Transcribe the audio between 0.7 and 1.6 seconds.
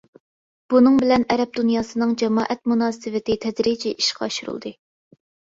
بۇنىڭ بىلەن ئەرەب